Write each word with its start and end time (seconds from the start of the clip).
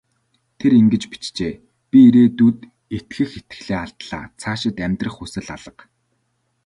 Тэр 0.59 0.71
ингэж 0.79 1.03
бичжээ: 1.11 1.53
"Би 1.89 1.97
ирээдүйд 2.07 2.59
итгэх 2.97 3.29
итгэлээ 3.39 3.79
алдлаа. 3.85 4.23
Цаашид 4.41 4.77
амьдрах 4.85 5.15
хүсэл 5.17 5.49
алга". 5.55 5.83